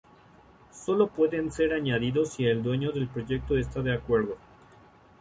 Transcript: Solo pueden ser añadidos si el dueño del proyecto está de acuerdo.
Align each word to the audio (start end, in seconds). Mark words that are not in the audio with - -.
Solo 0.71 1.09
pueden 1.11 1.51
ser 1.51 1.75
añadidos 1.75 2.33
si 2.33 2.45
el 2.47 2.63
dueño 2.63 2.91
del 2.91 3.07
proyecto 3.07 3.55
está 3.55 3.83
de 3.83 3.93
acuerdo. 3.93 4.35